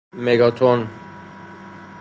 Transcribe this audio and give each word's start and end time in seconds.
مگاتن 0.13 0.87